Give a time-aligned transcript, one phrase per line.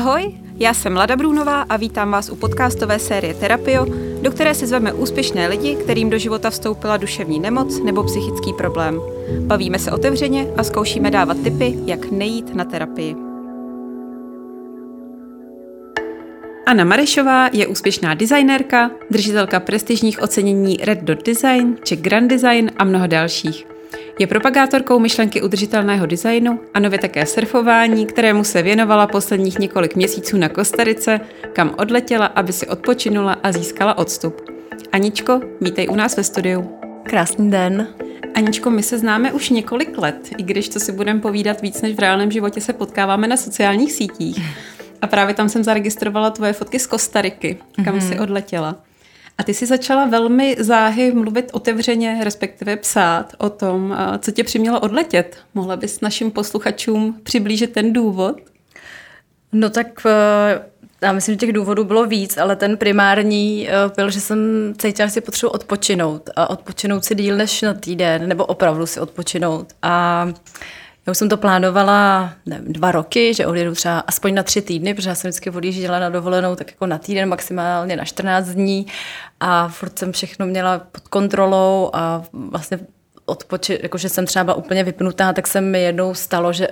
[0.00, 3.86] Ahoj, já jsem Lada Brůnová a vítám vás u podcastové série Terapio,
[4.22, 9.00] do které si zveme úspěšné lidi, kterým do života vstoupila duševní nemoc nebo psychický problém.
[9.46, 13.16] Bavíme se otevřeně a zkoušíme dávat tipy, jak nejít na terapii.
[16.66, 22.84] Anna Marešová je úspěšná designérka, držitelka prestižních ocenění Red Dot Design, Czech Grand Design a
[22.84, 23.69] mnoho dalších.
[24.18, 30.36] Je propagátorkou myšlenky udržitelného designu a nově také surfování, kterému se věnovala posledních několik měsíců
[30.36, 31.20] na Kostarice,
[31.52, 34.50] kam odletěla, aby si odpočinula a získala odstup.
[34.92, 36.70] Aničko, vítej u nás ve studiu.
[37.02, 37.86] Krásný den.
[38.34, 41.96] Aničko, my se známe už několik let, i když to si budeme povídat víc než
[41.96, 44.44] v reálném životě se potkáváme na sociálních sítích.
[45.02, 48.08] A právě tam jsem zaregistrovala tvoje fotky z Kostariky, kam mm-hmm.
[48.08, 48.76] si odletěla.
[49.40, 54.80] A ty jsi začala velmi záhy mluvit otevřeně, respektive psát o tom, co tě přimělo
[54.80, 55.36] odletět.
[55.54, 58.36] Mohla bys našim posluchačům přiblížit ten důvod?
[59.52, 60.62] No tak eh,
[61.02, 64.38] já myslím, že těch důvodů bylo víc, ale ten primární eh, byl, že jsem
[64.78, 69.00] cítila, že si potřebuji odpočinout a odpočinout si díl než na týden, nebo opravdu si
[69.00, 69.72] odpočinout.
[69.82, 70.28] A
[71.10, 74.94] já už jsem to plánovala nevím, dva roky, že odjedu třeba aspoň na tři týdny,
[74.94, 78.86] protože já jsem vždycky odjížděla na dovolenou tak jako na týden, maximálně na 14 dní.
[79.40, 82.78] A furt jsem všechno měla pod kontrolou a vlastně
[83.26, 86.68] odpoči, jakože jsem třeba úplně vypnutá, tak se mi jednou stalo, že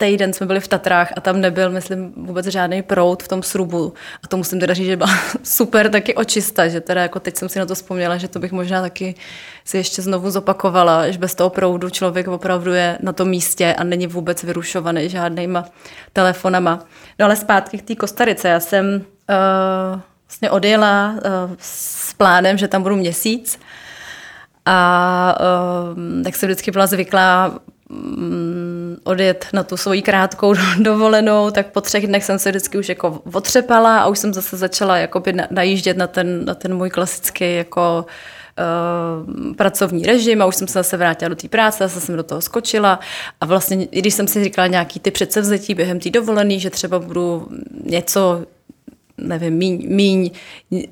[0.00, 3.92] týden jsme byli v Tatrách a tam nebyl, myslím, vůbec žádný prout v tom srubu.
[4.24, 5.10] A to musím teda říct, že byla
[5.42, 8.52] super taky očista, že teda jako teď jsem si na to vzpomněla, že to bych
[8.52, 9.14] možná taky
[9.64, 13.84] si ještě znovu zopakovala, že bez toho proudu člověk opravdu je na tom místě a
[13.84, 15.64] není vůbec vyrušovaný žádnýma
[16.12, 16.84] telefonama.
[17.18, 18.48] No ale zpátky k té Kostarice.
[18.48, 23.60] Já jsem uh, vlastně odjela uh, s plánem, že tam budu měsíc
[24.66, 27.58] a uh, tak jsem vždycky byla zvyklá
[29.04, 33.22] odjet na tu svoji krátkou dovolenou, tak po třech dnech jsem se vždycky už jako
[33.32, 38.06] otřepala a už jsem zase začala jakoby najíždět na ten, na ten můj klasický jako
[38.58, 42.22] uh, pracovní režim a už jsem se zase vrátila do té práce, zase jsem do
[42.22, 43.00] toho skočila.
[43.40, 46.98] A vlastně, i když jsem si říkala nějaký ty předsevzetí během té dovolený, že třeba
[46.98, 47.48] budu
[47.84, 48.42] něco
[49.22, 50.30] nevím, míň, míň,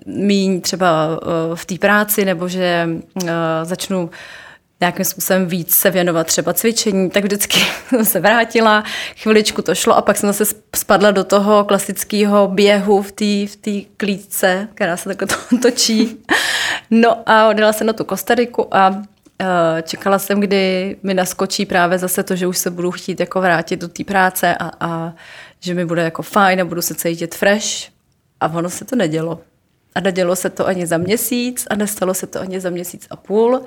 [0.06, 2.88] míň třeba uh, v té práci, nebo že
[3.22, 3.30] uh,
[3.62, 4.10] začnu
[4.80, 8.84] nějakým způsobem víc se věnovat třeba cvičení, tak vždycky jsem se vrátila,
[9.16, 13.56] chviličku to šlo a pak jsem zase spadla do toho klasického běhu v té v
[13.60, 16.24] tý klíčce, která se takhle to, točí.
[16.90, 18.96] No a odjela jsem na tu Kostariku a uh,
[19.82, 23.80] čekala jsem, kdy mi naskočí právě zase to, že už se budu chtít jako vrátit
[23.80, 25.12] do té práce a, a
[25.60, 27.66] že mi bude jako fajn a budu se cítit fresh.
[28.40, 29.40] A ono se to nedělo.
[29.94, 33.16] A nedělo se to ani za měsíc a nestalo se to ani za měsíc a
[33.16, 33.64] půl.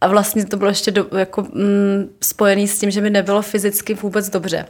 [0.00, 3.94] A vlastně to bylo ještě do, jako, mm, spojené s tím, že mi nebylo fyzicky
[3.94, 4.66] vůbec dobře.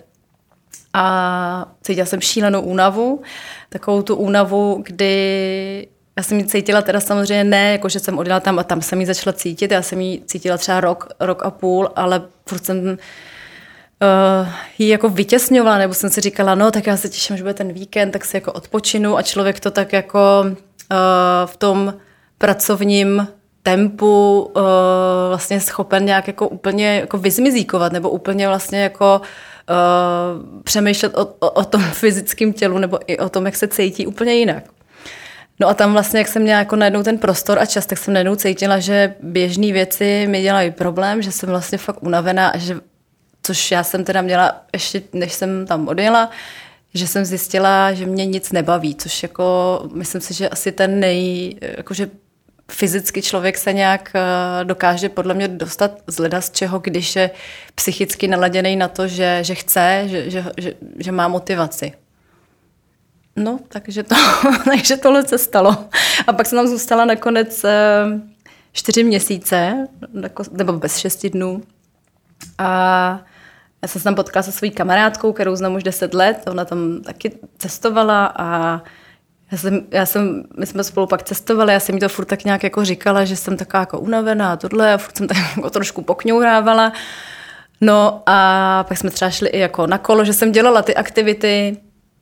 [0.95, 3.23] A cítila jsem šílenou únavu,
[3.69, 8.41] takovou tu únavu, kdy já jsem ji cítila teda samozřejmě ne, jako že jsem odjela
[8.41, 11.51] tam a tam jsem ji začala cítit, já jsem ji cítila třeba rok, rok a
[11.51, 12.97] půl, ale furt jsem uh,
[14.79, 17.73] ji jako vytěsňovala, nebo jsem si říkala, no tak já se těším, že bude ten
[17.73, 20.57] víkend, tak si jako odpočinu a člověk to tak jako uh,
[21.47, 21.95] v tom
[22.39, 23.29] pracovním
[23.63, 24.63] tempu uh,
[25.29, 31.51] vlastně schopen nějak jako úplně jako vyzmizíkovat nebo úplně vlastně jako uh, přemýšlet o, o,
[31.51, 34.65] o tom fyzickém tělu nebo i o tom, jak se cítí úplně jinak.
[35.61, 38.15] No a tam vlastně, jak jsem měla jako najednou ten prostor a čas, tak jsem
[38.15, 42.77] najednou cítila, že běžné věci mi dělají problém, že jsem vlastně fakt unavená a že,
[43.43, 46.31] což já jsem teda měla ještě, než jsem tam odjela,
[46.95, 51.57] že jsem zjistila, že mě nic nebaví, což jako myslím si, že asi ten nej,
[51.61, 52.11] jakože
[52.71, 57.31] fyzicky člověk se nějak eh, dokáže podle mě dostat z leda z čeho, když je
[57.75, 61.93] psychicky naladěný na to, že, že chce, že, že, že, že má motivaci.
[63.37, 64.15] No, takže, to,
[64.65, 65.77] takže tohle se stalo.
[66.27, 68.05] A pak jsem tam zůstala nakonec eh,
[68.73, 69.89] čtyři měsíce,
[70.23, 71.63] jako, nebo bez šesti dnů.
[72.59, 72.67] A
[73.83, 76.43] já jsem se tam potkala se svojí kamarádkou, kterou znám už deset let.
[76.47, 78.81] Ona tam taky cestovala a
[79.53, 82.45] já jsem, já jsem, my jsme spolu pak cestovali, já jsem mi to furt tak
[82.45, 85.71] nějak jako říkala, že jsem taková jako unavená a tohle a furt jsem tak jako
[85.71, 86.93] trošku pokňourávala.
[87.81, 91.77] No a pak jsme třeba šli i jako na kolo, že jsem dělala ty aktivity,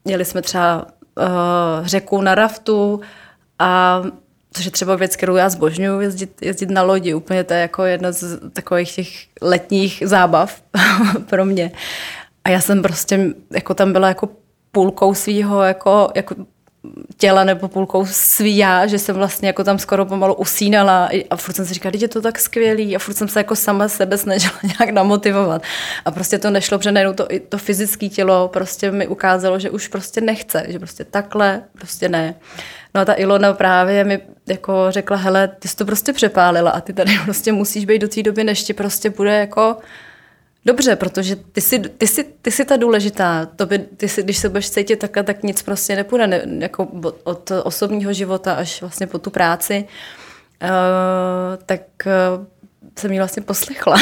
[0.04, 0.86] jeli jsme třeba
[1.18, 3.00] uh, řeku na raftu
[3.58, 4.02] a
[4.52, 7.14] což je třeba věc, kterou já zbožňuji, jezdit, jezdit na lodi.
[7.14, 9.08] Úplně to je jako jedna z takových těch
[9.42, 10.62] letních zábav
[11.26, 11.72] pro mě.
[12.44, 14.28] A já jsem prostě jako tam byla jako
[14.72, 16.34] půlkou svého jako, jako
[17.16, 21.54] těla nebo půlkou svý já, že jsem vlastně jako tam skoro pomalu usínala a furt
[21.54, 24.54] jsem si říkala, je to tak skvělý a furt jsem se jako sama sebe snažila
[24.62, 25.62] nějak namotivovat.
[26.04, 29.88] A prostě to nešlo, protože najednou to, to fyzické tělo prostě mi ukázalo, že už
[29.88, 32.34] prostě nechce, že prostě takhle prostě ne.
[32.94, 36.80] No a ta Ilona právě mi jako řekla, hele, ty jsi to prostě přepálila a
[36.80, 39.76] ty tady prostě musíš být do té doby, než ti prostě bude jako
[40.64, 43.46] dobře, protože ty jsi, ty jsi, ty jsi ta důležitá.
[43.46, 46.26] To by, ty jsi, když se budeš cítit takhle, tak nic prostě nepůjde.
[46.26, 46.88] Ne, jako
[47.24, 49.84] od osobního života až vlastně po tu práci.
[50.62, 50.68] Uh,
[51.66, 52.46] tak uh,
[52.98, 53.96] jsem ji vlastně poslechla.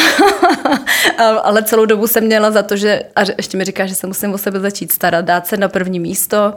[1.42, 4.34] Ale celou dobu jsem měla za to, že a ještě mi říká, že se musím
[4.34, 6.54] o sebe začít starat, dát se na první místo.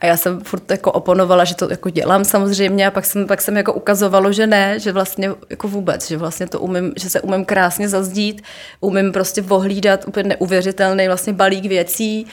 [0.00, 3.42] A já jsem furt jako oponovala, že to jako dělám samozřejmě a pak jsem, pak
[3.42, 7.20] jsem jako ukazovalo, že ne, že vlastně jako vůbec, že vlastně to umím, že se
[7.20, 8.42] umím krásně zazdít,
[8.80, 12.26] umím prostě vohlídat úplně neuvěřitelný vlastně balík věcí,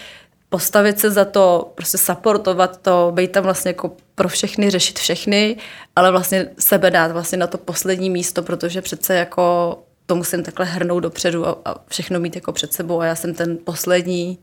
[0.49, 5.57] postavit se za to, prostě supportovat to, být tam vlastně jako pro všechny, řešit všechny,
[5.95, 10.65] ale vlastně sebe dát vlastně na to poslední místo, protože přece jako to musím takhle
[10.65, 14.39] hrnout dopředu a, a všechno mít jako před sebou a já jsem ten poslední,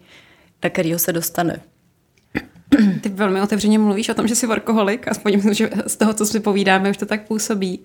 [0.64, 1.60] na kterýho se dostane.
[3.00, 6.40] Ty velmi otevřeně mluvíš o tom, že jsi workoholik, aspoň že z toho, co si
[6.40, 7.84] povídáme, už to tak působí.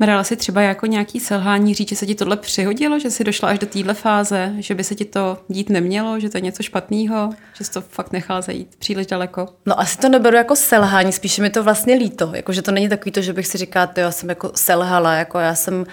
[0.00, 3.48] Brala si třeba jako nějaký selhání říct, že se ti tohle přihodilo, že jsi došla
[3.48, 6.62] až do téhle fáze, že by se ti to dít nemělo, že to je něco
[6.62, 9.48] špatného, že jsi to fakt nechala zajít příliš daleko?
[9.66, 12.88] No asi to neberu jako selhání, spíše mi to vlastně líto, jako že to není
[12.88, 15.86] takový to, že bych si říkala, ty já jsem jako selhala, jako já jsem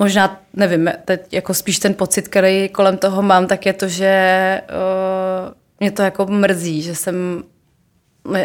[0.00, 4.62] možná, nevím, teď jako spíš ten pocit, který kolem toho mám, tak je to, že
[4.70, 7.44] uh, mě to jako mrzí, že jsem,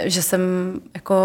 [0.03, 0.41] že jsem
[0.93, 1.15] jako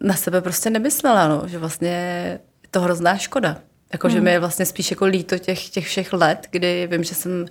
[0.00, 2.40] na sebe prostě nemyslela, no, že vlastně je
[2.70, 3.56] to hrozná škoda.
[3.92, 4.14] Jako, hmm.
[4.14, 7.40] že mi je vlastně spíš jako líto těch, těch všech let, kdy vím, že jsem
[7.40, 7.46] uh,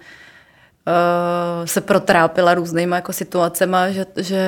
[1.65, 4.47] se protrápila různýma jako situacema, že, že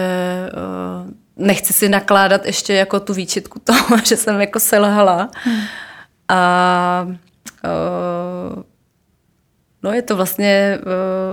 [0.54, 5.30] uh, nechci si nakládat ještě jako tu výčitku toho, že jsem jako selhala.
[5.44, 5.62] Hmm.
[6.28, 7.08] A
[7.64, 8.64] uh,
[9.84, 10.80] No je to vlastně,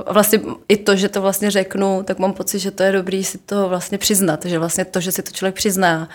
[0.07, 3.25] uh, vlastně i to, že to vlastně řeknu, tak mám pocit, že to je dobrý
[3.25, 6.09] si to vlastně přiznat, že vlastně to, že si to člověk přizná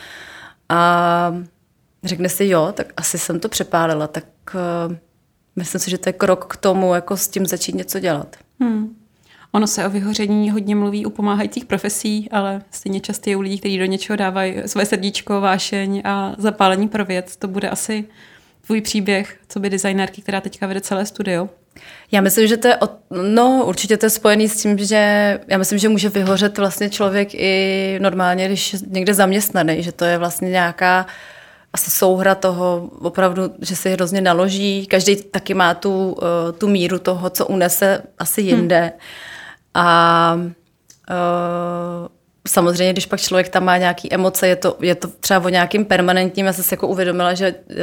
[0.69, 1.35] a
[2.03, 4.95] řekne si jo, tak asi jsem to přepálila, tak uh,
[5.55, 8.35] myslím si, že to je krok k tomu, jako s tím začít něco dělat.
[8.59, 8.95] Hmm.
[9.51, 13.59] Ono se o vyhoření hodně mluví u pomáhajících profesí, ale stejně často je u lidí,
[13.59, 17.37] kteří do něčeho dávají své srdíčko, vášeň a zapálení pro věc.
[17.37, 18.05] To bude asi
[18.65, 21.49] tvůj příběh, co by designérky, která teďka vede celé studio.
[22.11, 25.57] Já myslím, že to je, od, no určitě to je spojený s tím, že já
[25.57, 30.17] myslím, že může vyhořet vlastně člověk i normálně, když je někde zaměstnaný, že to je
[30.17, 31.05] vlastně nějaká
[31.73, 34.85] asi souhra toho opravdu, že se hrozně naloží.
[34.87, 36.21] Každý taky má tu, uh,
[36.57, 38.79] tu míru toho, co unese asi jinde.
[38.81, 38.91] Hmm.
[39.73, 42.07] A uh,
[42.47, 45.85] samozřejmě, když pak člověk tam má nějaké emoce, je to, je to třeba o nějakým
[45.85, 47.75] permanentním, já jsem si jako uvědomila, že uh,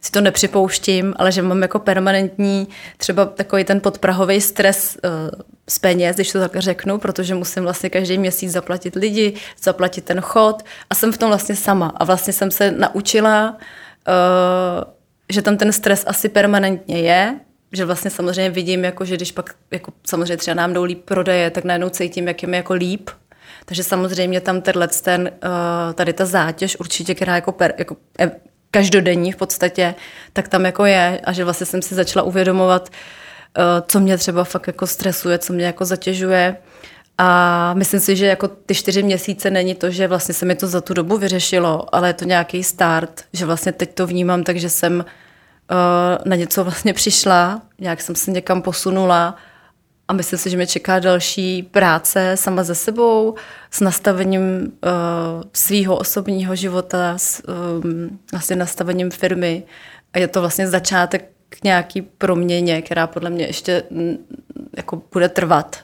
[0.00, 5.10] si to nepřipouštím, ale že mám jako permanentní třeba takový ten podprahový stres uh,
[5.68, 10.20] z peněz, když to tak řeknu, protože musím vlastně každý měsíc zaplatit lidi, zaplatit ten
[10.20, 11.92] chod a jsem v tom vlastně sama.
[11.96, 13.56] A vlastně jsem se naučila,
[14.08, 14.84] uh,
[15.28, 17.40] že tam ten stres asi permanentně je,
[17.72, 21.50] že vlastně samozřejmě vidím, jako, že když pak jako samozřejmě třeba nám jdou líp prodeje,
[21.50, 23.10] tak najednou cítím, jak je mi jako líp,
[23.64, 28.30] takže samozřejmě tam tenhle ten, eh, tady ta zátěž určitě, která jako, per, jako eh,
[28.70, 29.94] každodenní v podstatě,
[30.32, 32.88] tak tam jako je a že vlastně jsem si začala uvědomovat,
[33.58, 36.56] eh, co mě třeba fakt jako stresuje, co mě jako zatěžuje.
[37.18, 40.66] A myslím si, že jako ty čtyři měsíce není to, že vlastně se mi to
[40.66, 44.56] za tu dobu vyřešilo, ale je to nějaký start, že vlastně teď to vnímám tak,
[44.56, 45.04] že jsem
[46.24, 49.36] na něco vlastně přišla, nějak jsem se někam posunula
[50.10, 53.34] a myslím si, že mě čeká další práce sama ze sebou,
[53.70, 59.62] s nastavením uh, svého osobního života, s um, vlastně nastavením firmy.
[60.12, 64.16] A je to vlastně začátek k nějaký proměně, která podle mě ještě mm,
[64.76, 65.76] jako bude trvat.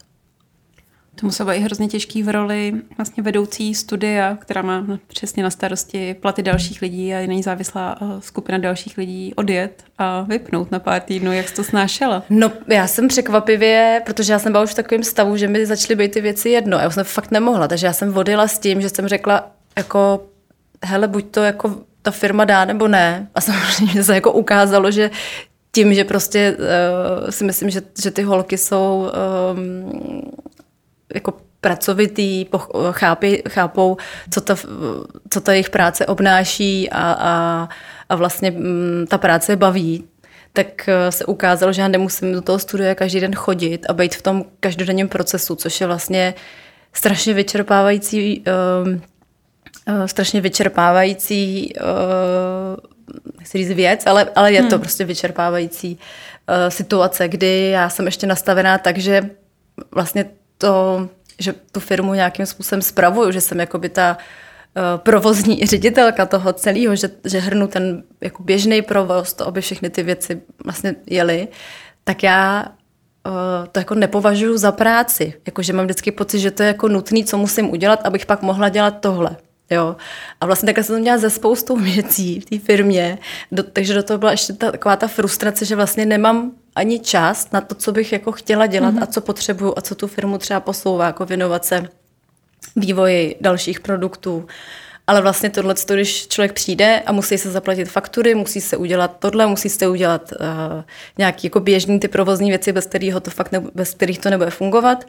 [1.20, 6.14] To muselo být hrozně těžký v roli vlastně vedoucí studia, která má přesně na starosti
[6.14, 11.00] platy dalších lidí a není závislá eh, skupina dalších lidí odjet a vypnout na pár
[11.00, 11.32] týdnů.
[11.32, 12.22] Jak jsi to snášela?
[12.30, 15.96] No já jsem překvapivě, protože já jsem byla už v takovém stavu, že mi začaly
[15.96, 16.78] být ty věci jedno.
[16.78, 20.26] Já jsem fakt nemohla, takže já jsem odjela s tím, že jsem řekla jako
[20.84, 23.28] hele, buď to jako ta firma dá nebo ne.
[23.34, 25.10] A samozřejmě se jako ukázalo, že
[25.72, 29.10] tím, že prostě uh, si myslím, že, že ty holky jsou
[29.54, 30.22] um,
[31.16, 32.46] jako pracovitý,
[32.90, 33.96] chápí, chápou,
[34.30, 34.56] co ta,
[35.30, 37.68] co ta jejich práce obnáší a, a,
[38.08, 40.04] a vlastně mm, ta práce baví,
[40.52, 44.14] tak eh, se ukázalo, že já nemusím do toho studia každý den chodit a být
[44.14, 46.34] v tom každodenním procesu, což je vlastně
[46.92, 52.76] strašně vyčerpávající uh, uh, strašně vyčerpávající uh,
[53.38, 54.70] nechci říct věc, ale, ale je hmm.
[54.70, 59.30] to prostě vyčerpávající uh, situace, kdy já jsem ještě nastavená tak, že
[59.94, 60.24] vlastně
[60.58, 61.08] to,
[61.38, 66.96] že tu firmu nějakým způsobem spravuju, že jsem jakoby ta uh, provozní ředitelka toho celého,
[66.96, 71.48] že, že hrnu ten jako běžný provoz, to, aby všechny ty věci vlastně jely,
[72.04, 72.64] tak já
[73.26, 75.34] uh, to jako nepovažuji za práci.
[75.46, 78.68] Jakože mám vždycky pocit, že to je jako nutné, co musím udělat, abych pak mohla
[78.68, 79.36] dělat tohle.
[79.70, 79.96] Jo.
[80.40, 83.18] A vlastně takhle jsem to měla ze spoustou věcí v té firmě,
[83.52, 87.50] do, takže do toho byla ještě ta, taková ta frustrace, že vlastně nemám ani čas
[87.52, 89.02] na to, co bych jako chtěla dělat mm-hmm.
[89.02, 91.88] a co potřebuju a co tu firmu třeba posouvá, jako věnovat se
[92.76, 94.46] vývoji dalších produktů.
[95.06, 99.46] Ale vlastně tohle, když člověk přijde a musí se zaplatit faktury, musí se udělat tohle,
[99.46, 100.46] musí se udělat uh,
[101.18, 104.50] nějaký jako běžný ty provozní věci, bez kterých to fakt ne, bez kterých to nebude
[104.50, 105.04] fungovat,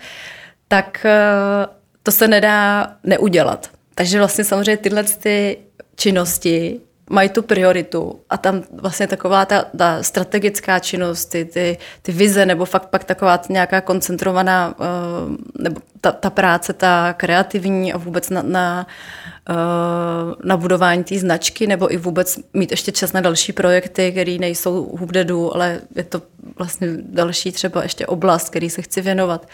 [0.68, 3.70] tak uh, to se nedá neudělat.
[3.96, 5.58] Takže vlastně samozřejmě tyhle ty
[5.96, 12.12] činnosti mají tu prioritu a tam vlastně taková ta, ta strategická činnost, ty, ty, ty
[12.12, 17.98] vize nebo fakt pak taková nějaká koncentrovaná uh, nebo ta, ta práce, ta kreativní a
[17.98, 18.88] vůbec na, na,
[19.50, 19.56] uh,
[20.44, 24.98] na budování té značky nebo i vůbec mít ještě čas na další projekty, které nejsou
[24.98, 26.22] hubdedu, ale je to
[26.58, 29.42] vlastně další třeba ještě oblast, který se chci věnovat.
[29.42, 29.50] Uh,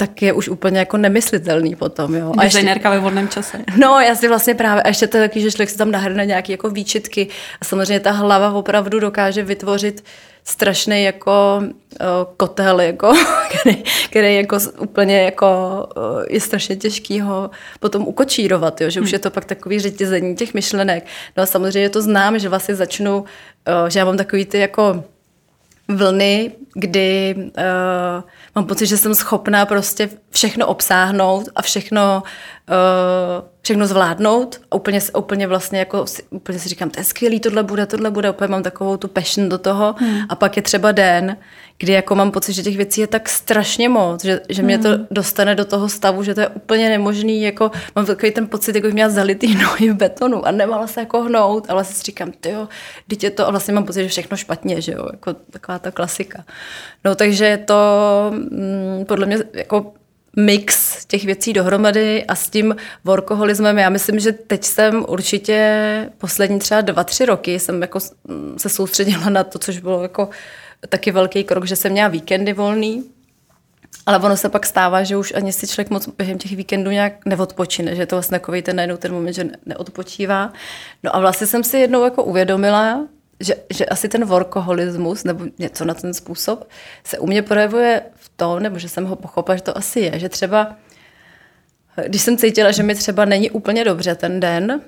[0.00, 2.14] tak je už úplně jako nemyslitelný potom.
[2.14, 2.32] Jo.
[2.38, 3.58] A Designérka ve volném čase.
[3.76, 6.52] No, já si vlastně právě, a ještě to taky, že člověk si tam nahrne nějaké
[6.52, 7.28] jako výčitky
[7.60, 10.04] a samozřejmě ta hlava opravdu dokáže vytvořit
[10.44, 13.12] strašný jako uh, kotel, jako,
[13.60, 15.46] který, který jako úplně jako
[15.96, 17.50] uh, je strašně těžký ho
[17.80, 19.14] potom ukočírovat, jo, že už hmm.
[19.14, 21.06] je to pak takový řetězení těch myšlenek.
[21.36, 25.04] No a samozřejmě to znám, že vlastně začnu, uh, že já mám takový ty jako
[25.88, 28.22] vlny, kdy uh,
[28.54, 32.22] mám pocit, že jsem schopná prostě všechno obsáhnout a všechno,
[32.68, 37.62] uh, všechno zvládnout a úplně, úplně vlastně jako úplně si říkám, to je skvělý, tohle
[37.62, 40.20] bude, tohle bude, úplně mám takovou tu passion do toho hmm.
[40.28, 41.36] a pak je třeba den,
[41.78, 44.88] kdy jako mám pocit, že těch věcí je tak strašně moc, že, že mě to
[44.88, 45.06] hmm.
[45.10, 48.88] dostane do toho stavu, že to je úplně nemožný, jako mám takový ten pocit, jako
[48.88, 52.68] měla zalitý nohy v betonu a nemala se jako hnout, ale si říkám, ty jo,
[53.22, 56.44] je to, a vlastně mám pocit, že všechno špatně, že jo, jako taková ta klasika.
[57.04, 57.74] No takže to
[58.30, 59.92] mm, podle mě jako
[60.36, 66.58] mix těch věcí dohromady a s tím workoholismem, já myslím, že teď jsem určitě poslední
[66.58, 68.00] třeba dva, tři roky jsem jako
[68.56, 70.28] se soustředila na to, což bylo jako
[70.88, 73.04] taky velký krok, že jsem měla víkendy volný,
[74.06, 77.26] ale ono se pak stává, že už ani si člověk moc během těch víkendů nějak
[77.26, 80.52] neodpočine, že je to vlastně takový ten najednou ten moment, že neodpočívá.
[81.02, 83.06] No a vlastně jsem si jednou jako uvědomila,
[83.40, 86.68] že, že asi ten workoholismus nebo něco na ten způsob
[87.04, 90.18] se u mě projevuje v tom, nebo že jsem ho pochopila, že to asi je,
[90.18, 90.76] že třeba
[92.06, 94.80] když jsem cítila, že mi třeba není úplně dobře ten den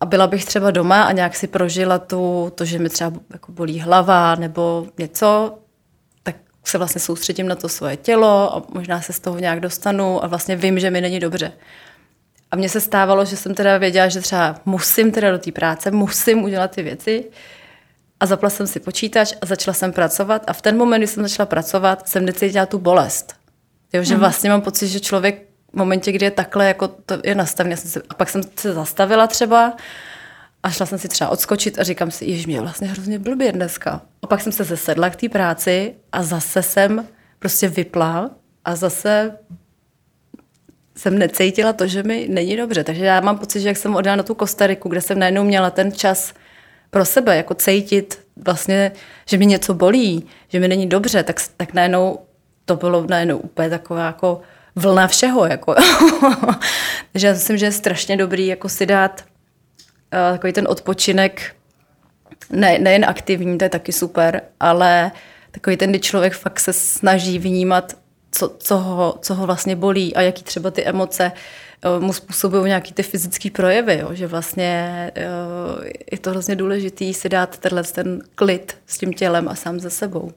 [0.00, 3.52] a byla bych třeba doma a nějak si prožila tu, to, že mi třeba jako
[3.52, 5.58] bolí hlava nebo něco,
[6.22, 10.24] tak se vlastně soustředím na to svoje tělo a možná se z toho nějak dostanu
[10.24, 11.52] a vlastně vím, že mi není dobře.
[12.50, 15.90] A mně se stávalo, že jsem teda věděla, že třeba musím teda do té práce,
[15.90, 17.24] musím udělat ty věci,
[18.20, 21.22] a zapla jsem si počítač a začala jsem pracovat a v ten moment, kdy jsem
[21.22, 23.34] začala pracovat, jsem necítila tu bolest.
[23.92, 24.20] Jo, že mm.
[24.20, 27.90] vlastně mám pocit, že člověk v momentě, kdy je takhle, jako to je nastavený, jsem
[27.90, 29.76] se, a pak jsem se zastavila třeba
[30.62, 34.02] a šla jsem si třeba odskočit a říkám si, jež mě vlastně hrozně blbě dneska.
[34.22, 37.06] A pak jsem se zesedla k té práci a zase jsem
[37.38, 38.30] prostě vypla
[38.64, 39.38] a zase
[40.96, 42.84] jsem necítila to, že mi není dobře.
[42.84, 45.70] Takže já mám pocit, že jak jsem odjela na tu Kostariku, kde jsem najednou měla
[45.70, 46.34] ten čas
[46.90, 48.92] pro sebe, jako cítit vlastně,
[49.26, 52.18] že mi něco bolí, že mi není dobře, tak, tak najednou
[52.64, 54.40] to bylo najednou úplně taková jako
[54.76, 55.46] vlna všeho.
[55.46, 55.74] Jako.
[57.12, 61.56] Takže já myslím, že je strašně dobrý jako si dát uh, takový ten odpočinek,
[62.50, 65.12] ne, nejen aktivní, to je taky super, ale
[65.50, 67.96] takový ten, kdy člověk fakt se snaží vnímat,
[68.30, 71.67] co, co, ho, co ho vlastně bolí a jaký třeba ty emoce Eh,
[71.98, 74.08] mu způsobují nějaký ty fyzické projevy, jo?
[74.12, 75.22] že vlastně eh,
[76.12, 79.90] je to hrozně důležitý si dát tenhle ten klid s tím tělem a sám ze
[79.90, 80.32] sebou.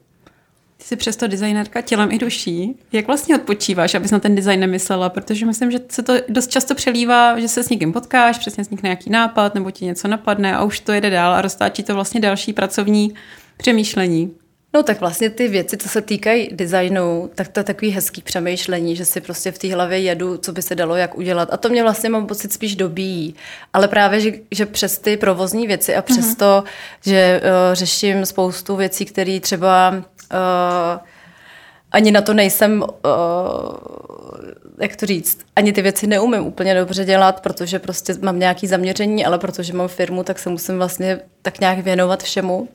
[0.76, 2.76] Ty jsi přesto designerka tělem i duší.
[2.92, 5.08] Jak vlastně odpočíváš, abys na ten design nemyslela?
[5.08, 8.88] Protože myslím, že se to dost často přelívá, že se s někým potkáš, přesně vznikne
[8.88, 12.20] nějaký nápad, nebo ti něco napadne a už to jede dál a roztáčí to vlastně
[12.20, 13.14] další pracovní
[13.56, 14.34] přemýšlení.
[14.74, 18.96] No tak vlastně ty věci, co se týkají designu, tak to je takový hezký přemýšlení,
[18.96, 21.48] že si prostě v té hlavě jedu, co by se dalo, jak udělat.
[21.52, 23.34] A to mě vlastně mám pocit spíš dobíjí.
[23.72, 26.36] Ale právě, že, že přes ty provozní věci a přes mm-hmm.
[26.36, 26.64] to,
[27.04, 31.00] že uh, řeším spoustu věcí, které třeba uh,
[31.92, 32.88] ani na to nejsem uh,
[34.80, 39.24] jak to říct, ani ty věci neumím úplně dobře dělat, protože prostě mám nějaké zaměření,
[39.24, 42.58] ale protože mám firmu, tak se musím vlastně tak nějak věnovat všemu.
[42.58, 42.68] Uh,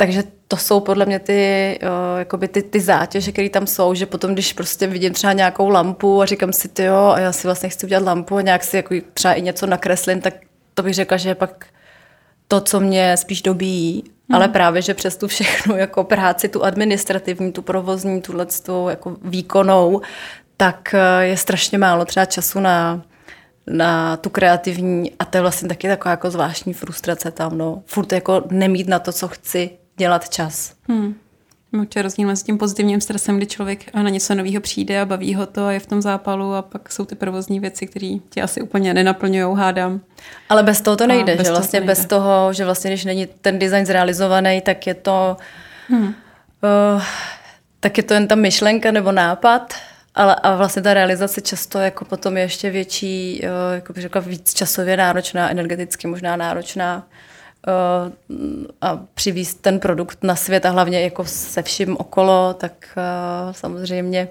[0.00, 4.06] takže to jsou podle mě ty, uh, jakoby ty, ty zátěže, které tam jsou, že
[4.06, 7.46] potom, když prostě vidím třeba nějakou lampu a říkám si, ty jo, a já si
[7.46, 10.34] vlastně chci udělat lampu a nějak si jako třeba i něco nakreslím, tak
[10.74, 11.66] to bych řekla, že je pak
[12.48, 14.36] to, co mě spíš dobíjí, hmm.
[14.36, 19.16] ale právě, že přes tu všechnu jako práci, tu administrativní, tu provozní, tuhle tu jako
[19.22, 20.00] výkonou,
[20.56, 23.02] tak eh, je strašně málo třeba času na,
[23.66, 27.82] na tu kreativní a to je vlastně taky taková jako zvláštní frustrace tam, no.
[27.86, 30.74] Furt jako nemít na to, co chci, dělat čas.
[30.88, 31.14] Hmm.
[31.72, 35.46] Určitě rozdíl mezi tím pozitivním stresem, kdy člověk na něco nového přijde a baví ho
[35.46, 38.62] to a je v tom zápalu a pak jsou ty provozní věci, které tě asi
[38.62, 40.00] úplně nenaplňují, hádám.
[40.48, 41.92] Ale bez toho to nejde, bez že vlastně nejde.
[41.92, 45.36] bez toho, že vlastně když není ten design zrealizovaný, tak je to
[45.88, 46.14] hmm.
[46.94, 47.02] uh,
[47.80, 49.74] tak je to jen ta myšlenka nebo nápad,
[50.14, 54.20] ale a vlastně ta realizace často jako potom je ještě větší, uh, jako bych řekla,
[54.20, 57.06] víc časově náročná, energeticky možná náročná.
[57.66, 58.12] Eh,
[58.80, 64.28] a přivízt ten produkt na svět a hlavně jako se vším okolo, tak eh, samozřejmě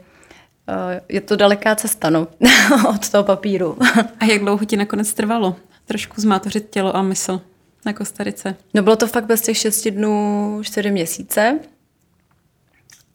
[0.67, 2.27] eh, je to daleká cesta no,
[2.89, 3.77] od toho papíru.
[4.19, 5.55] a jak dlouho ti nakonec trvalo
[5.85, 7.41] trošku zmátořit tělo a mysl
[7.85, 8.55] na Kostarice?
[8.73, 11.59] No bylo to fakt bez těch šesti dnů, čtyři měsíce.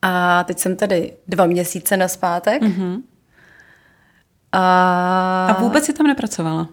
[0.03, 2.63] A teď jsem tady dva měsíce na zpátek.
[2.63, 3.03] Mm-hmm.
[4.53, 5.47] A...
[5.47, 6.69] a vůbec si tam nepracovala?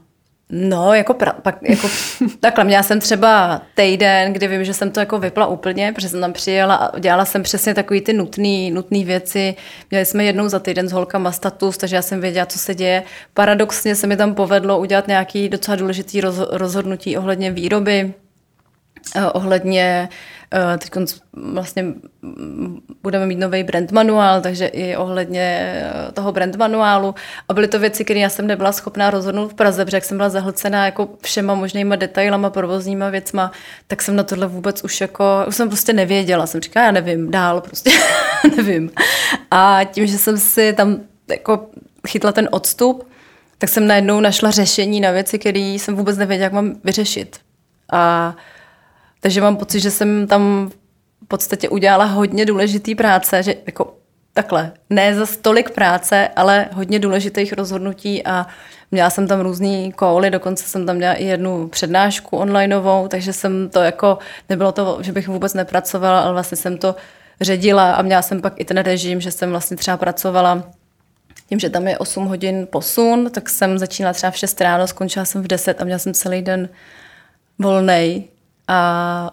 [0.52, 1.88] No, jako, pra, pak, jako
[2.40, 6.22] takhle, měla jsem třeba týden, kdy vím, že jsem to jako vypla úplně, protože jsem
[6.22, 9.56] tam přijela a dělala jsem přesně takový ty nutné nutný věci.
[9.92, 13.04] Měli jsme jednou za týden s holkama status, takže já jsem věděla, co se děje.
[13.34, 18.14] Paradoxně se mi tam povedlo udělat nějaký docela důležitý rozhodnutí ohledně výroby,
[19.34, 20.10] ohledně
[20.54, 20.92] Eh, teď
[21.34, 21.86] vlastně
[23.04, 27.16] budeme mít nový brand manuál, takže i ohledně eh, toho brand manuálu.
[27.50, 30.18] A byly to věci, které já jsem nebyla schopná rozhodnout v Praze, protože jak jsem
[30.18, 33.52] byla zahlcená jako všema možnýma detailama, provozníma věcma,
[33.88, 36.48] tak jsem na tohle vůbec už jako, už jsem prostě nevěděla.
[36.48, 37.92] Jsem říkala, já nevím, dál prostě
[38.58, 38.92] nevím.
[39.52, 40.98] A tím, že jsem si tam
[41.30, 41.70] jako
[42.08, 43.08] chytla ten odstup,
[43.58, 47.40] tak jsem najednou našla řešení na věci, které jsem vůbec nevěděla, jak mám vyřešit.
[47.92, 48.36] A
[49.20, 50.72] takže mám pocit, že jsem tam
[51.24, 53.94] v podstatě udělala hodně důležitý práce, že jako
[54.34, 58.48] takhle, ne za stolik práce, ale hodně důležitých rozhodnutí a
[58.92, 63.70] měla jsem tam různý kóly, dokonce jsem tam měla i jednu přednášku onlineovou, takže jsem
[63.70, 64.18] to jako,
[64.50, 66.96] nebylo to, že bych vůbec nepracovala, ale vlastně jsem to
[67.42, 70.64] ředila a měla jsem pak i ten režim, že jsem vlastně třeba pracovala
[71.50, 75.26] tím, že tam je 8 hodin posun, tak jsem začínala třeba v 6 ráno, skončila
[75.26, 76.70] jsem v 10 a měla jsem celý den
[77.60, 78.24] volnej,
[78.70, 79.32] a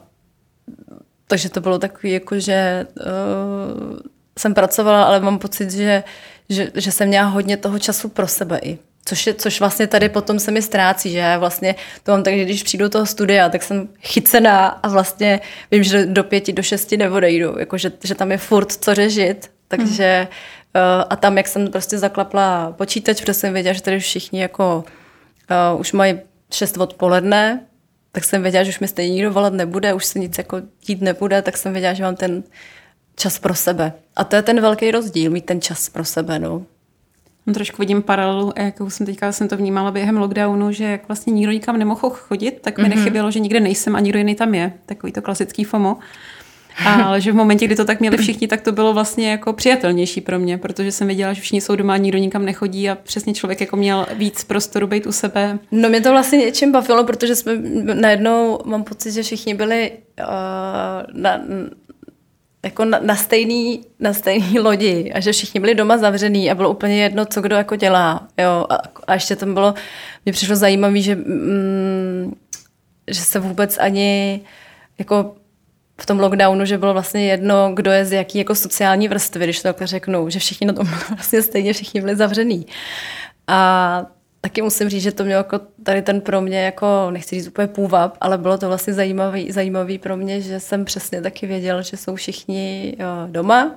[1.27, 3.99] takže to bylo takový, jako že uh,
[4.39, 6.05] jsem pracovala, ale mám pocit, že,
[6.49, 8.79] že, že jsem měla hodně toho času pro sebe i.
[9.05, 12.35] Což, je, což vlastně tady potom se mi ztrácí, že já vlastně to mám tak,
[12.35, 16.53] že když přijdu do toho studia, tak jsem chycená a vlastně vím, že do pěti,
[16.53, 21.37] do šesti neodejdu, jako že, že tam je furt co řešit, takže uh, a tam,
[21.37, 24.85] jak jsem prostě zaklapla počítač, protože jsem věděla, že tady všichni jako
[25.75, 26.19] uh, už mají
[26.53, 27.61] šest odpoledne,
[28.17, 31.01] tak jsem věděla, že už mi stejně nikdo volat nebude, už se nic jako dít
[31.01, 32.43] nebude, tak jsem věděla, že mám ten
[33.17, 33.93] čas pro sebe.
[34.17, 36.39] A to je ten velký rozdíl, mít ten čas pro sebe.
[36.39, 36.63] No.
[37.55, 41.53] Trošku vidím paralelu, jakou jsem teďka jsem to vnímala během lockdownu, že jak vlastně nikdo
[41.53, 42.89] nikam nemohl chodit, tak mi mm-hmm.
[42.89, 44.73] nechybělo, že nikde nejsem a nikdo jiný tam je.
[44.87, 45.97] Takový to klasický FOMO.
[46.85, 50.21] Ale že v momentě, kdy to tak měli všichni, tak to bylo vlastně jako přijatelnější
[50.21, 53.61] pro mě, protože jsem věděla, že všichni jsou doma, nikdo nikam nechodí a přesně člověk
[53.61, 55.59] jako měl víc prostoru být u sebe.
[55.73, 57.53] No mě to vlastně něčím bavilo, protože jsme
[57.95, 60.27] najednou, mám pocit, že všichni byli uh,
[61.23, 61.41] na,
[62.65, 66.71] jako na, na, stejný, na stejný lodi a že všichni byli doma zavřený a bylo
[66.71, 68.29] úplně jedno, co kdo jako dělá.
[68.39, 68.67] Jo?
[68.71, 69.75] A, a ještě tam bylo,
[70.25, 72.35] mě přišlo zajímavé, že, mm,
[73.11, 74.41] že se vůbec ani
[74.99, 75.35] jako
[76.01, 79.63] v tom lockdownu, že bylo vlastně jedno, kdo je z jaký jako sociální vrstvy, když
[79.63, 82.67] to takhle řeknu, že všichni na tom vlastně stejně všichni byli zavřený.
[83.47, 84.07] A
[84.41, 87.67] taky musím říct, že to mělo jako tady ten pro mě jako, nechci říct úplně
[87.67, 91.97] půvab, ale bylo to vlastně zajímavý, zajímavý pro mě, že jsem přesně taky věděla, že
[91.97, 93.75] jsou všichni jo, doma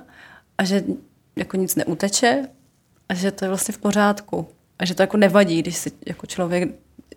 [0.58, 0.84] a že
[1.36, 2.48] jako nic neuteče
[3.08, 4.48] a že to je vlastně v pořádku.
[4.78, 6.70] A že to jako nevadí, když si jako člověk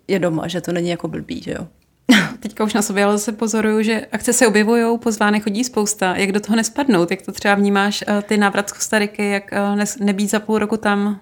[0.07, 1.67] je doma, že to není jako blbý, že jo.
[2.39, 6.15] Teďka už na sobě ale se pozoruju, že akce se objevují, pozvány chodí spousta.
[6.15, 7.11] Jak do toho nespadnout?
[7.11, 10.77] Jak to třeba vnímáš, eh, ty návrat z Kostariky, jak eh, nebýt za půl roku
[10.77, 11.21] tam?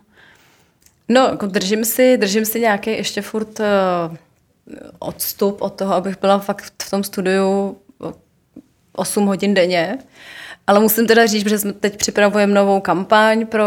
[1.10, 3.66] No, jako držím si, držím si nějaký ještě furt uh,
[5.00, 7.78] odstup od toho, abych byla fakt v tom studiu
[8.94, 9.98] 8 hodin denně.
[10.72, 13.66] Ale musím teda říct, že jsme teď připravujeme novou kampaň pro,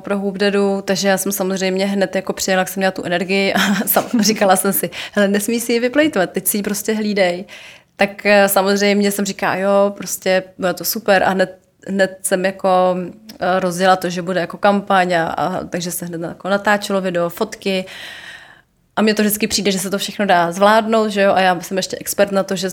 [0.00, 3.58] pro Hoopdedu, takže já jsem samozřejmě hned jako přijela, jak jsem měla tu energii a
[4.20, 7.44] říkala jsem si, hele, nesmí si ji vyplejtovat, teď si ji prostě hlídej.
[7.96, 12.96] Tak eh, samozřejmě jsem říká, jo, prostě bylo to super a hned, hned jsem jako
[13.40, 17.28] eh, rozdělala to, že bude jako kampaň a, a takže se hned jako natáčelo video,
[17.28, 17.84] fotky
[18.96, 21.60] a mně to vždycky přijde, že se to všechno dá zvládnout, že jo, a já
[21.60, 22.68] jsem ještě expert na to, že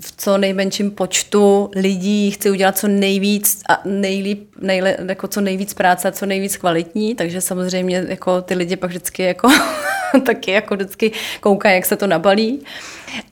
[0.00, 5.74] v co nejmenším počtu lidí chci udělat co nejvíc a nejlíp, nejle, jako co nejvíc
[5.74, 9.48] práce a co nejvíc kvalitní, takže samozřejmě jako ty lidi pak vždycky jako
[10.26, 12.64] taky jako vždycky koukají, jak se to nabalí.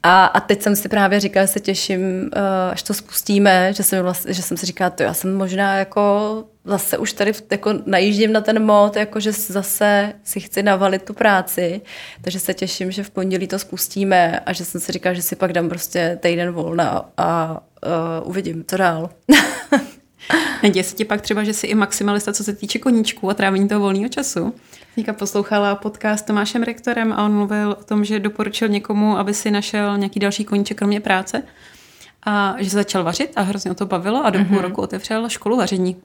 [0.02, 3.82] A, a teď jsem si právě říkala, že se těším, eh, až to spustíme, že
[3.82, 7.72] jsem, vlastně, že jsem si říkala, to já jsem možná jako zase už tady jako
[7.86, 11.80] najíždím na ten mod, jako že zase si chci navalit tu práci,
[12.22, 15.36] takže se těším, že v pondělí to spustíme a že jsem si říkala, že si
[15.36, 17.60] pak dám prostě týden volna a
[18.22, 19.10] uh, uvidím, co dál.
[20.62, 23.68] Neděje se ti pak třeba, že jsi i maximalista, co se týče koníčků a trávení
[23.68, 24.54] toho volného času?
[24.94, 29.34] Teďka poslouchala podcast s Tomášem Rektorem a on mluvil o tom, že doporučil někomu, aby
[29.34, 31.42] si našel nějaký další koníček kromě práce
[32.26, 34.48] a že začal vařit a hrozně o to bavilo a do mm-hmm.
[34.48, 35.96] půl roku otevřel školu vaření.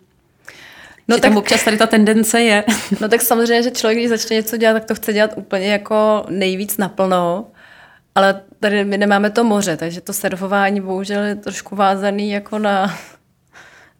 [1.07, 2.63] No že tak, tam občas tady ta tendence je.
[3.01, 6.25] No tak samozřejmě, že člověk, když začne něco dělat, tak to chce dělat úplně jako
[6.29, 7.47] nejvíc naplno.
[8.15, 12.97] Ale tady my nemáme to moře, takže to surfování bohužel je trošku vázaný jako na,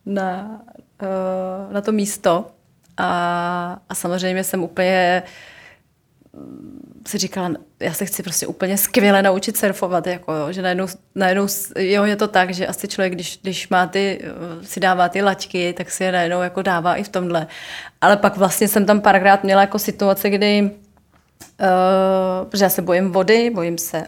[0.06, 0.62] na,
[1.02, 2.46] uh, na to místo.
[3.00, 5.24] A, a samozřejmě jsem úplně
[7.08, 12.04] si říkala, já se chci prostě úplně skvěle naučit surfovat, jako že najednou, najednou, jo,
[12.04, 14.22] je to tak, že asi člověk, když, když má ty,
[14.62, 17.48] si dává ty laťky, tak si je najednou jako dává i v tomhle.
[18.02, 20.72] Ale pak vlastně jsem tam párkrát měla jako situace, kdy,
[22.52, 24.08] uh, já se bojím vody, bojím se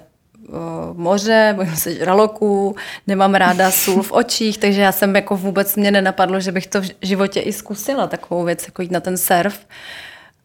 [0.93, 2.75] moře, bojím se žraloků,
[3.07, 6.81] nemám ráda sůl v očích, takže já jsem jako vůbec mě nenapadlo, že bych to
[6.81, 9.59] v životě i zkusila, takovou věc, jako jít na ten surf.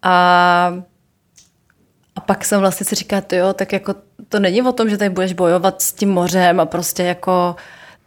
[0.02, 0.74] A
[2.16, 3.94] a pak jsem vlastně si říkala, jo, tak jako
[4.28, 7.56] to není o tom, že tady budeš bojovat s tím mořem a prostě jako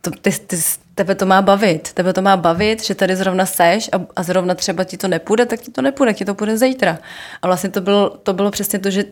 [0.02, 0.58] to, ty, ty,
[0.96, 1.94] tebe to má bavit.
[1.94, 5.46] Tebe to má bavit, že tady zrovna seš a, a zrovna třeba ti to nepůjde,
[5.46, 6.98] tak ti to nepůjde, ti to půjde zítra.
[7.42, 9.04] A vlastně to bylo, to bylo přesně to, že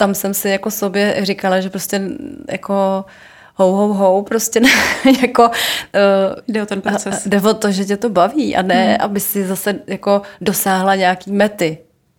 [0.00, 2.00] tam jsem si jako sobě říkala, že prostě
[2.48, 3.04] jako
[3.54, 4.68] hou, hou, hou, prostě ne,
[5.22, 5.42] jako...
[5.42, 7.26] Uh, jde o ten proces.
[7.26, 8.96] Jde o to, že tě to baví a ne, hmm.
[9.00, 11.78] aby si zase jako dosáhla nějaký mety.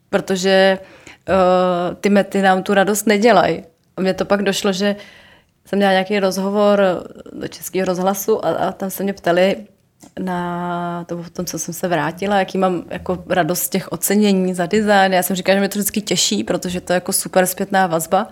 [0.10, 3.64] Protože uh, ty mety nám tu radost nedělají.
[3.98, 4.96] A mně to pak došlo, že
[5.66, 6.82] jsem měla nějaký rozhovor
[7.34, 9.56] do Českého rozhlasu a, a tam se mě ptali
[10.20, 14.66] na to, tom, co jsem se vrátila, jaký mám jako radost z těch ocenění za
[14.66, 15.14] design.
[15.14, 18.28] Já jsem říkala, že mě to vždycky těší, protože to je jako super zpětná vazba.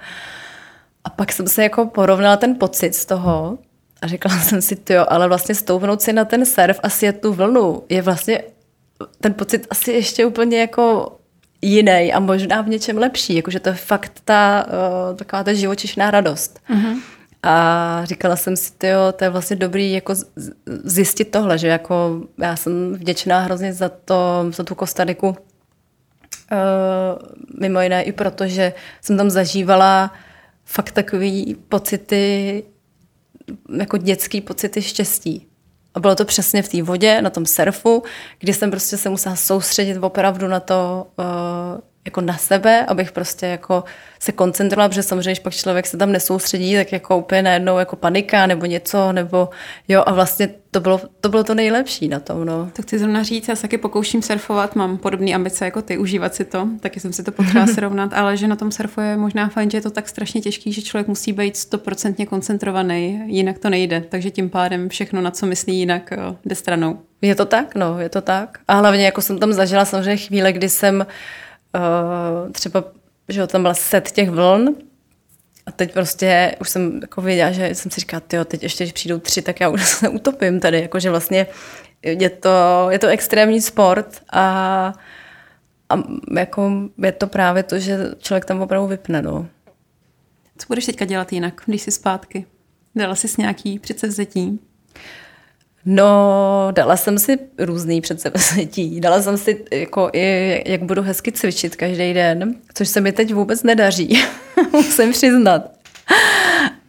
[1.03, 3.58] A pak jsem se jako porovnala ten pocit z toho
[4.01, 7.34] a říkala jsem si, jo, ale vlastně stoupnout si na ten surf a sjet tu
[7.34, 8.43] vlnu je vlastně
[9.21, 11.15] ten pocit asi ještě úplně jako
[11.62, 16.12] jiný a možná v něčem lepší, jakože to je fakt ta, uh, taková ta živočišná
[16.12, 16.60] radost.
[16.69, 17.01] Uh-huh.
[17.43, 20.13] A říkala jsem si, tyjo, to je vlastně dobrý jako
[20.65, 25.28] zjistit tohle, že jako já jsem vděčná hrozně za, to, za tu Kostariku.
[25.30, 25.36] Uh,
[27.60, 30.13] mimo jiné i proto, že jsem tam zažívala
[30.65, 32.63] fakt takový pocity,
[33.78, 35.47] jako dětský pocity štěstí.
[35.93, 38.04] A bylo to přesně v té vodě, na tom surfu,
[38.39, 41.25] kdy jsem prostě se musela soustředit opravdu na to, uh,
[42.10, 43.84] jako na sebe, abych prostě jako
[44.19, 47.95] se koncentrovala, protože samozřejmě, když pak člověk se tam nesoustředí, tak jako úplně najednou jako
[47.95, 49.50] panika nebo něco, nebo
[49.88, 52.69] jo a vlastně to bylo to, bylo to nejlepší na tom, no.
[52.76, 56.36] To chci zrovna říct, já se taky pokouším surfovat, mám podobné ambice jako ty, užívat
[56.36, 59.50] si to, taky jsem si to potřeba srovnat, ale že na tom surfu je možná
[59.50, 63.69] fajn, že je to tak strašně těžký, že člověk musí být stoprocentně koncentrovaný, jinak to
[63.69, 66.13] nejde, takže tím pádem všechno, na co myslí jinak,
[66.45, 67.00] jde stranou.
[67.22, 68.60] Je to tak, no, je to tak.
[68.67, 71.06] A hlavně jako jsem tam zažila samozřejmě chvíle, kdy jsem uh,
[72.51, 72.84] třeba,
[73.29, 74.75] že tam byla set těch vln
[75.65, 78.93] a teď prostě už jsem jako věděla, že jsem si říkala, jo, teď ještě, když
[78.93, 81.47] přijdou tři, tak já už se utopím tady, jakože vlastně
[82.03, 82.49] je to,
[82.89, 84.93] je to extrémní sport a,
[85.89, 86.03] a
[86.38, 86.71] jako
[87.03, 89.47] je to právě to, že člověk tam opravdu vypne, no.
[90.58, 92.45] Co budeš teďka dělat jinak, když jsi zpátky?
[92.95, 94.60] Dala jsi nějaký předsevzetí?
[95.91, 98.99] No, dala jsem si různý předsevzetí.
[98.99, 103.34] Dala jsem si, jako, i, jak budu hezky cvičit každý den, což se mi teď
[103.34, 104.23] vůbec nedaří,
[104.71, 105.71] musím přiznat.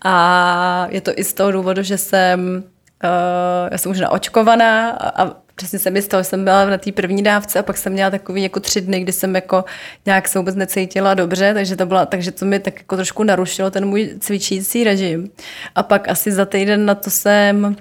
[0.05, 2.65] A je to i z toho důvodu, že jsem,
[3.05, 6.93] uh, já jsem už naočkovaná a, a přesně se mi stalo, jsem byla na té
[6.93, 9.65] první dávce a pak jsem měla takový jako tři dny, kdy jsem jako
[10.07, 13.71] nějak se vůbec necítila dobře, takže to, byla, takže to mi tak jako trošku narušilo
[13.71, 15.31] ten můj cvičící režim.
[15.75, 17.77] A pak asi za týden na to jsem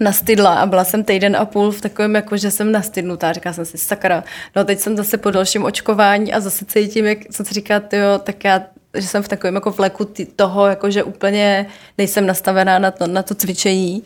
[0.00, 3.32] nastydla a byla jsem týden a půl v takovém, jako že jsem nastydnutá.
[3.32, 4.24] Říkala jsem si, sakra,
[4.56, 8.18] no teď jsem zase po dalším očkování a zase cítím, jak jsem si říká, jo,
[8.18, 8.62] tak já
[8.96, 11.66] že jsem v takovém jako vleku toho, jako že úplně
[11.98, 14.02] nejsem nastavená na to, na to cvičení,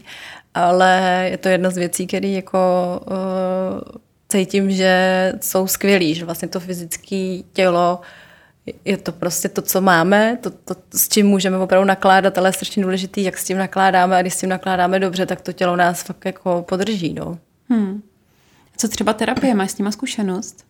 [0.55, 2.59] ale je to jedna z věcí, které jako
[3.07, 8.01] uh, cítím, že jsou skvělý, že vlastně to fyzické tělo
[8.85, 12.53] je to prostě to, co máme, to, to, s čím můžeme opravdu nakládat, ale je
[12.53, 15.77] strašně důležitý, jak s tím nakládáme a když s tím nakládáme dobře, tak to tělo
[15.77, 17.15] nás fakt jako podrží.
[17.15, 17.39] No.
[17.69, 18.03] Hmm.
[18.77, 19.55] Co třeba terapie?
[19.55, 20.65] Máš s tím zkušenost?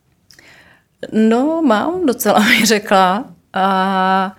[1.13, 3.25] No, mám docela, mi řekla.
[3.53, 4.37] A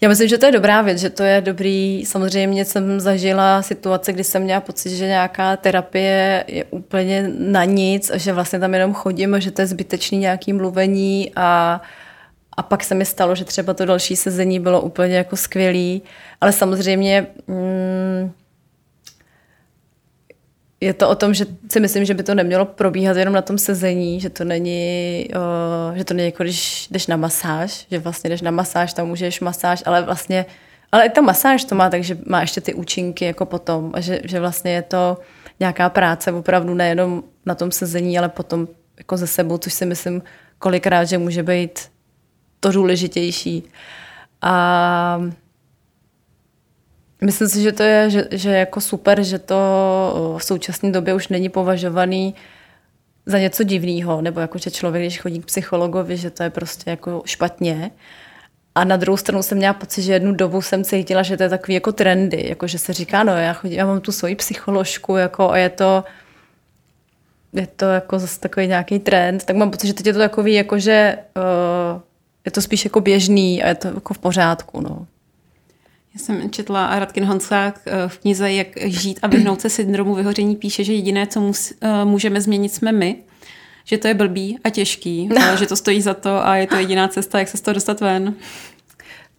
[0.00, 2.04] já myslím, že to je dobrá věc, že to je dobrý.
[2.06, 8.10] Samozřejmě jsem zažila situace, kdy jsem měla pocit, že nějaká terapie je úplně na nic
[8.10, 11.80] a že vlastně tam jenom chodím a že to je zbytečný nějaký mluvení a,
[12.60, 16.02] a pak se mi stalo, že třeba to další sezení bylo úplně jako skvělý,
[16.40, 18.32] ale samozřejmě mm,
[20.80, 23.58] je to o tom, že si myslím, že by to nemělo probíhat jenom na tom
[23.58, 25.28] sezení, že to není,
[25.90, 29.08] uh, že to není jako když jdeš na masáž, že vlastně jdeš na masáž, tam
[29.08, 30.46] můžeš masáž, ale vlastně,
[30.92, 34.20] ale i ta masáž to má, takže má ještě ty účinky jako potom, a že,
[34.24, 35.18] že vlastně je to
[35.60, 38.68] nějaká práce opravdu nejenom na tom sezení, ale potom
[38.98, 40.22] jako ze sebou, což si myslím
[40.58, 41.90] kolikrát, že může být
[42.60, 43.62] to důležitější.
[44.42, 45.20] A
[47.24, 49.56] Myslím si, že to je že, že jako super, že to
[50.38, 52.34] v současné době už není považovaný
[53.26, 56.90] za něco divného, nebo jako, že člověk, když chodí k psychologovi, že to je prostě
[56.90, 57.90] jako špatně.
[58.74, 61.48] A na druhou stranu jsem měla pocit, že jednu dobu jsem cítila, že to je
[61.48, 65.16] takový jako trendy, jako že se říká, no já, chodím, já mám tu svoji psycholožku
[65.16, 66.04] jako, a je to,
[67.52, 70.54] je to jako zase takový nějaký trend, tak mám pocit, že teď je to takový,
[70.54, 72.00] jako že uh,
[72.44, 74.80] je to spíš jako běžný a je to jako v pořádku.
[74.80, 75.06] No.
[76.14, 80.56] Já jsem četla Radkin Honslák eh, v knize Jak žít a vyhnout se syndromu vyhoření
[80.56, 83.16] píše, že jediné, co mus, eh, můžeme změnit, jsme my.
[83.84, 85.48] Že to je blbý a těžký, no.
[85.48, 87.74] ale že to stojí za to a je to jediná cesta, jak se z toho
[87.74, 88.34] dostat ven.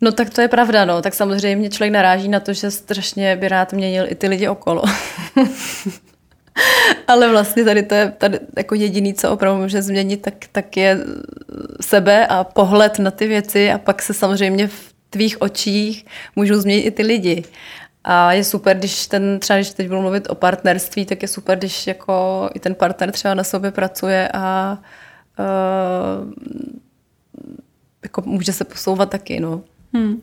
[0.01, 1.01] No tak to je pravda, no.
[1.01, 4.83] Tak samozřejmě člověk naráží na to, že strašně by rád měnil i ty lidi okolo.
[7.07, 10.97] Ale vlastně tady to je tady jako jediný, co opravdu může změnit, tak, tak je
[11.81, 16.81] sebe a pohled na ty věci a pak se samozřejmě v tvých očích můžou změnit
[16.81, 17.43] i ty lidi.
[18.03, 21.57] A je super, když ten, třeba když teď budu mluvit o partnerství, tak je super,
[21.57, 24.77] když jako i ten partner třeba na sobě pracuje a
[25.39, 26.33] uh,
[28.03, 29.61] jako může se posouvat taky, no.
[29.93, 30.21] Hmm.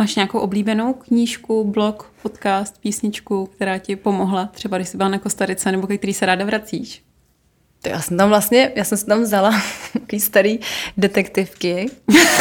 [0.00, 5.18] Máš nějakou oblíbenou knížku, blog, podcast, písničku, která ti pomohla, třeba když jsi byla na
[5.18, 7.02] Kostarice, nebo ke který se ráda vracíš?
[7.82, 10.58] To já jsem tam vlastně, já jsem si tam vzala takový starý
[10.96, 11.86] detektivky,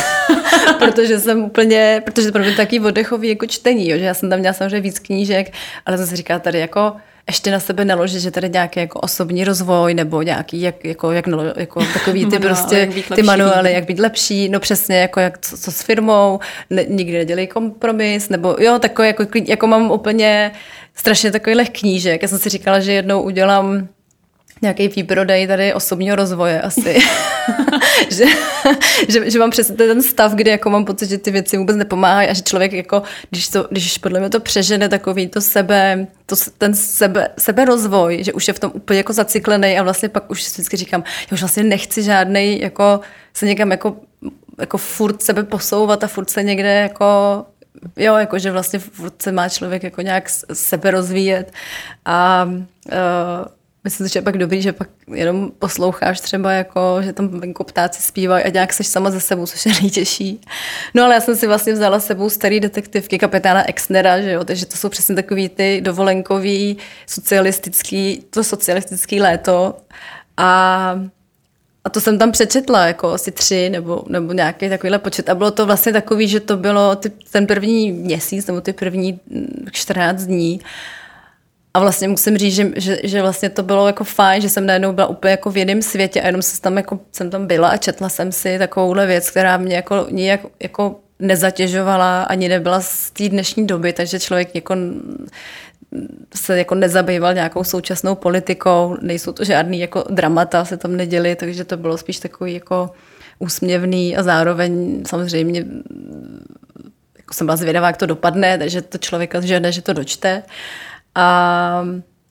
[0.79, 4.29] protože jsem úplně, protože to pro mě taky oddechový jako čtení, jo, že já jsem
[4.29, 5.53] tam měla samozřejmě víc knížek,
[5.85, 6.93] ale jsem si říkala tady jako
[7.29, 11.25] ještě na sebe naložit, že tady nějaký jako osobní rozvoj nebo nějaký jak, jako, jak,
[11.55, 15.71] jako takový ty prostě ty manuály, jak být lepší, no přesně jako jak co, co
[15.71, 16.39] s firmou,
[16.69, 20.51] ne, nikdy nedělej kompromis, nebo jo, takový jako, jako mám úplně
[20.95, 22.21] strašně takových knížek.
[22.21, 23.87] Já jsem si říkala, že jednou udělám
[24.61, 26.99] nějaký výprodej tady osobního rozvoje asi.
[28.09, 28.25] že,
[29.09, 32.29] že, že, mám přesně ten stav, kdy jako mám pocit, že ty věci vůbec nepomáhají
[32.29, 36.35] a že člověk jako, když, to, když podle mě to přežene takový to sebe, to,
[36.57, 40.31] ten sebe, sebe rozvoj, že už je v tom úplně jako zaciklený a vlastně pak
[40.31, 42.99] už vždycky říkám, já už vlastně nechci žádný jako
[43.33, 43.95] se někam jako,
[44.59, 47.05] jako furt sebe posouvat a furt se někde jako
[47.97, 51.53] jo, jako že vlastně furt se má člověk jako nějak sebe rozvíjet
[52.05, 53.58] a uh,
[53.89, 58.01] Myslím že je pak dobrý, že pak jenom posloucháš třeba jako, že tam venku ptáci
[58.01, 60.41] zpívají a nějak seš sama ze sebou, což je nejtěžší.
[60.93, 64.65] No ale já jsem si vlastně vzala sebou starý detektivky kapitána Exnera, že jo, takže
[64.65, 69.77] to jsou přesně takový ty dovolenkový socialistický, to socialistický léto
[70.37, 70.99] a
[71.83, 75.29] a to jsem tam přečetla, jako asi tři nebo, nebo nějaký takovýhle počet.
[75.29, 79.19] A bylo to vlastně takový, že to bylo ty, ten první měsíc nebo ty první
[79.71, 80.61] 14 dní.
[81.73, 84.93] A vlastně musím říct, že, že, že, vlastně to bylo jako fajn, že jsem najednou
[84.93, 87.77] byla úplně jako v jiném světě a jenom se tam jako, jsem tam byla a
[87.77, 93.29] četla jsem si takovouhle věc, která mě jako nijak jako nezatěžovala ani nebyla z té
[93.29, 94.75] dnešní doby, takže člověk jako
[96.35, 101.63] se jako nezabýval nějakou současnou politikou, nejsou to žádný jako dramata, se tam neděli, takže
[101.63, 102.91] to bylo spíš takový jako
[103.39, 105.65] úsměvný a zároveň samozřejmě
[107.17, 110.43] jako jsem byla zvědavá, jak to dopadne, takže to člověka žene, že to dočte.
[111.15, 111.85] A,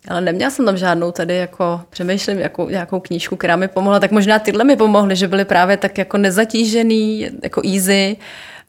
[0.08, 4.10] ale neměla jsem tam žádnou tady jako, přemýšlím, jako, nějakou knížku, která mi pomohla, tak
[4.10, 8.16] možná tyhle mi pomohly, že byly právě tak jako nezatížený, jako easy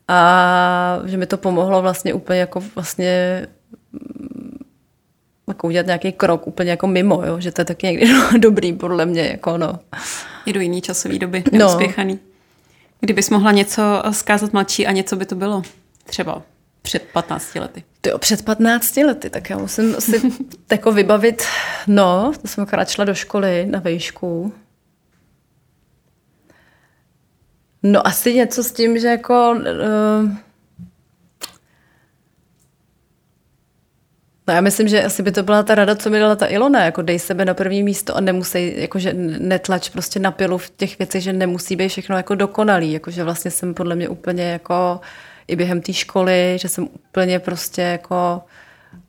[0.08, 3.48] a že mi to pomohlo vlastně úplně jako vlastně
[5.48, 7.40] jako udělat nějaký krok úplně jako mimo, jo?
[7.40, 8.08] že to je taky někdy
[8.40, 9.28] dobrý podle mě.
[9.28, 9.80] Jako no.
[10.46, 12.14] I do jiný časové doby, neuspěchaný.
[12.14, 12.20] No.
[13.00, 15.62] Kdybys mohla něco zkázat mladší a něco by to bylo?
[16.04, 16.42] Třeba
[16.82, 17.84] před 15 lety.
[18.08, 20.22] Jo, před 15 lety, tak já musím si
[20.72, 21.44] jako vybavit,
[21.88, 24.54] no, to jsem akorát šla do školy na vejšku.
[27.84, 29.56] No asi něco s tím, že jako...
[29.56, 30.32] Uh,
[34.50, 36.86] No já myslím, že asi by to byla ta rada, co mi dala ta Ilona,
[36.86, 41.00] jako dej sebe na první místo a nemusí, jakože netlač prostě na pilu v těch
[41.00, 45.00] věcech, že nemusí být všechno jako dokonalý, jakože vlastně jsem podle mě úplně jako
[45.50, 48.42] i během té školy, že jsem úplně prostě jako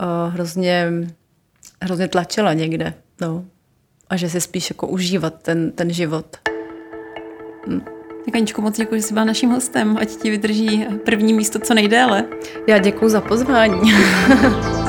[0.03, 0.93] uh, hrozně,
[1.83, 3.45] hrozně tlačila někde, no.
[4.11, 6.37] A že si spíš jako užívat ten, ten život.
[7.67, 7.81] Hm.
[8.25, 11.75] Tak Aničko, moc děkuji, že jsi byla naším hostem, ať ti vydrží první místo co
[11.75, 12.25] nejdéle.
[12.69, 13.93] Já děkuji za pozvání.